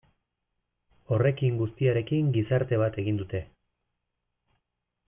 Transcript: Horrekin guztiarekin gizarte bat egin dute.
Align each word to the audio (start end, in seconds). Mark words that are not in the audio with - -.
Horrekin 1.17 1.59
guztiarekin 1.59 2.33
gizarte 2.39 2.81
bat 2.85 2.99
egin 3.05 3.21
dute. 3.25 3.45